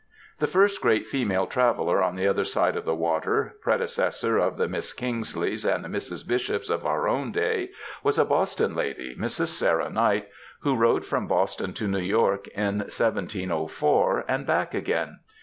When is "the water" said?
2.85-3.55